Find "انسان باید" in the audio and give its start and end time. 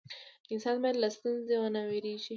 0.53-0.97